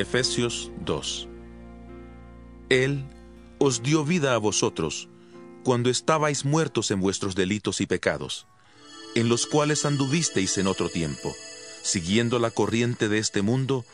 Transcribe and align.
Efesios 0.00 0.70
2 0.84 1.28
Él 2.68 3.04
os 3.58 3.82
dio 3.82 4.04
vida 4.04 4.34
a 4.34 4.38
vosotros 4.38 5.08
cuando 5.64 5.90
estabais 5.90 6.44
muertos 6.44 6.92
en 6.92 7.00
vuestros 7.00 7.34
delitos 7.34 7.80
y 7.80 7.86
pecados, 7.86 8.46
en 9.16 9.28
los 9.28 9.46
cuales 9.46 9.84
anduvisteis 9.84 10.56
en 10.58 10.68
otro 10.68 10.88
tiempo, 10.88 11.34
siguiendo 11.82 12.38
la 12.38 12.52
corriente 12.52 13.08
de 13.08 13.18
este 13.18 13.42
mundo, 13.42 13.84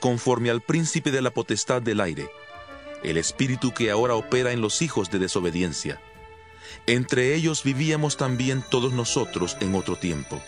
conforme 0.00 0.50
al 0.50 0.60
príncipe 0.60 1.10
de 1.10 1.22
la 1.22 1.30
potestad 1.30 1.80
del 1.80 2.00
aire, 2.00 2.28
el 3.02 3.16
espíritu 3.16 3.72
que 3.72 3.90
ahora 3.90 4.14
opera 4.14 4.52
en 4.52 4.60
los 4.60 4.82
hijos 4.82 5.10
de 5.10 5.18
desobediencia. 5.18 6.00
Entre 6.86 7.34
ellos 7.34 7.64
vivíamos 7.64 8.18
también 8.18 8.62
todos 8.70 8.92
nosotros 8.92 9.56
en 9.60 9.74
otro 9.74 9.96
tiempo 9.96 10.42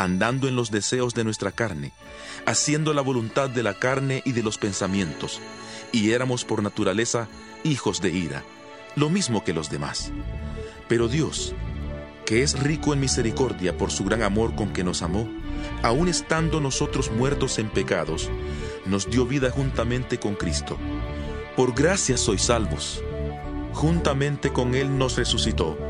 andando 0.00 0.48
en 0.48 0.56
los 0.56 0.70
deseos 0.70 1.12
de 1.12 1.24
nuestra 1.24 1.52
carne, 1.52 1.92
haciendo 2.46 2.94
la 2.94 3.02
voluntad 3.02 3.50
de 3.50 3.62
la 3.62 3.74
carne 3.74 4.22
y 4.24 4.32
de 4.32 4.42
los 4.42 4.56
pensamientos, 4.56 5.40
y 5.92 6.12
éramos 6.12 6.46
por 6.46 6.62
naturaleza 6.62 7.28
hijos 7.64 8.00
de 8.00 8.08
ira, 8.08 8.42
lo 8.96 9.10
mismo 9.10 9.44
que 9.44 9.52
los 9.52 9.68
demás. 9.68 10.10
Pero 10.88 11.06
Dios, 11.06 11.54
que 12.24 12.42
es 12.42 12.58
rico 12.58 12.94
en 12.94 13.00
misericordia 13.00 13.76
por 13.76 13.90
su 13.90 14.04
gran 14.04 14.22
amor 14.22 14.54
con 14.54 14.72
que 14.72 14.84
nos 14.84 15.02
amó, 15.02 15.28
aun 15.82 16.08
estando 16.08 16.62
nosotros 16.62 17.12
muertos 17.12 17.58
en 17.58 17.68
pecados, 17.68 18.30
nos 18.86 19.10
dio 19.10 19.26
vida 19.26 19.50
juntamente 19.50 20.18
con 20.18 20.34
Cristo. 20.34 20.78
Por 21.56 21.74
gracia 21.74 22.16
sois 22.16 22.40
salvos. 22.40 23.02
Juntamente 23.74 24.50
con 24.50 24.74
Él 24.74 24.96
nos 24.96 25.16
resucitó 25.16 25.89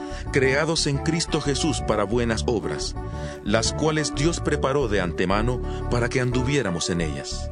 creados 0.31 0.87
en 0.87 0.97
Cristo 0.97 1.41
Jesús 1.41 1.81
para 1.87 2.03
buenas 2.03 2.43
obras, 2.47 2.95
las 3.43 3.73
cuales 3.73 4.13
Dios 4.15 4.39
preparó 4.39 4.87
de 4.87 5.01
antemano 5.01 5.61
para 5.89 6.09
que 6.09 6.21
anduviéramos 6.21 6.89
en 6.89 7.01
ellas. 7.01 7.51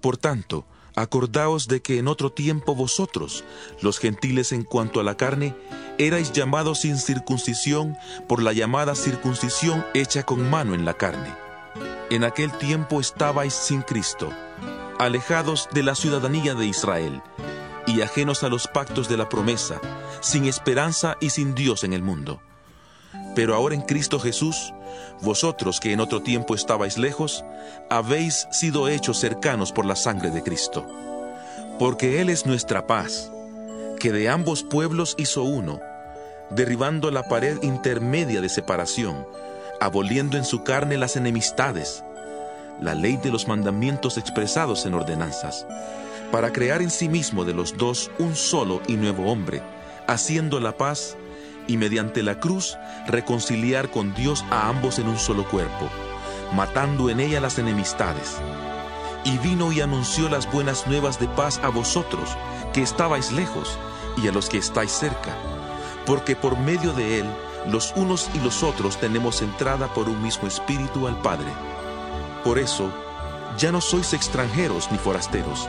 Por 0.00 0.16
tanto, 0.16 0.66
acordaos 0.94 1.68
de 1.68 1.82
que 1.82 1.98
en 1.98 2.08
otro 2.08 2.32
tiempo 2.32 2.74
vosotros, 2.74 3.44
los 3.82 3.98
gentiles 3.98 4.52
en 4.52 4.64
cuanto 4.64 4.98
a 4.98 5.04
la 5.04 5.16
carne, 5.16 5.54
erais 5.98 6.32
llamados 6.32 6.80
sin 6.80 6.96
circuncisión 6.98 7.96
por 8.26 8.42
la 8.42 8.52
llamada 8.52 8.94
circuncisión 8.94 9.84
hecha 9.94 10.24
con 10.24 10.48
mano 10.48 10.74
en 10.74 10.84
la 10.84 10.94
carne. 10.94 11.34
En 12.10 12.24
aquel 12.24 12.52
tiempo 12.52 13.00
estabais 13.00 13.52
sin 13.52 13.82
Cristo, 13.82 14.30
alejados 14.98 15.68
de 15.72 15.82
la 15.82 15.94
ciudadanía 15.94 16.54
de 16.54 16.66
Israel, 16.66 17.22
y 17.86 18.00
ajenos 18.02 18.42
a 18.42 18.48
los 18.48 18.66
pactos 18.66 19.08
de 19.08 19.16
la 19.16 19.28
promesa, 19.28 19.80
sin 20.20 20.46
esperanza 20.46 21.16
y 21.20 21.30
sin 21.30 21.54
Dios 21.54 21.84
en 21.84 21.92
el 21.92 22.02
mundo. 22.02 22.40
Pero 23.34 23.54
ahora 23.54 23.74
en 23.74 23.82
Cristo 23.82 24.18
Jesús, 24.18 24.72
vosotros 25.22 25.80
que 25.80 25.92
en 25.92 26.00
otro 26.00 26.22
tiempo 26.22 26.54
estabais 26.54 26.98
lejos, 26.98 27.44
habéis 27.88 28.48
sido 28.50 28.88
hechos 28.88 29.18
cercanos 29.18 29.72
por 29.72 29.86
la 29.86 29.96
sangre 29.96 30.30
de 30.30 30.42
Cristo. 30.42 30.86
Porque 31.78 32.20
Él 32.20 32.28
es 32.28 32.46
nuestra 32.46 32.86
paz, 32.86 33.30
que 34.00 34.12
de 34.12 34.28
ambos 34.28 34.62
pueblos 34.62 35.14
hizo 35.18 35.42
uno, 35.42 35.80
derribando 36.50 37.10
la 37.10 37.24
pared 37.24 37.62
intermedia 37.62 38.40
de 38.40 38.48
separación, 38.48 39.26
aboliendo 39.80 40.36
en 40.36 40.44
su 40.44 40.64
carne 40.64 40.96
las 40.96 41.16
enemistades, 41.16 42.02
la 42.80 42.94
ley 42.94 43.16
de 43.16 43.30
los 43.30 43.48
mandamientos 43.48 44.18
expresados 44.18 44.86
en 44.86 44.94
ordenanzas 44.94 45.66
para 46.30 46.52
crear 46.52 46.82
en 46.82 46.90
sí 46.90 47.08
mismo 47.08 47.44
de 47.44 47.54
los 47.54 47.76
dos 47.76 48.10
un 48.18 48.34
solo 48.36 48.80
y 48.86 48.94
nuevo 48.94 49.30
hombre, 49.30 49.62
haciendo 50.06 50.60
la 50.60 50.76
paz 50.76 51.16
y 51.66 51.76
mediante 51.76 52.22
la 52.22 52.38
cruz 52.40 52.76
reconciliar 53.06 53.90
con 53.90 54.14
Dios 54.14 54.44
a 54.50 54.68
ambos 54.68 54.98
en 54.98 55.08
un 55.08 55.18
solo 55.18 55.48
cuerpo, 55.48 55.88
matando 56.54 57.10
en 57.10 57.20
ella 57.20 57.40
las 57.40 57.58
enemistades. 57.58 58.36
Y 59.24 59.38
vino 59.38 59.72
y 59.72 59.80
anunció 59.80 60.28
las 60.28 60.50
buenas 60.52 60.86
nuevas 60.86 61.18
de 61.18 61.26
paz 61.28 61.58
a 61.62 61.68
vosotros, 61.68 62.30
que 62.72 62.82
estabais 62.82 63.32
lejos, 63.32 63.76
y 64.16 64.28
a 64.28 64.32
los 64.32 64.48
que 64.48 64.58
estáis 64.58 64.92
cerca, 64.92 65.34
porque 66.06 66.36
por 66.36 66.58
medio 66.58 66.92
de 66.92 67.20
él 67.20 67.26
los 67.68 67.92
unos 67.96 68.30
y 68.34 68.38
los 68.38 68.62
otros 68.62 68.98
tenemos 68.98 69.42
entrada 69.42 69.88
por 69.88 70.08
un 70.08 70.22
mismo 70.22 70.46
espíritu 70.46 71.06
al 71.06 71.20
Padre. 71.20 71.48
Por 72.44 72.58
eso, 72.58 72.90
ya 73.58 73.72
no 73.72 73.80
sois 73.80 74.12
extranjeros 74.12 74.90
ni 74.92 74.98
forasteros, 74.98 75.68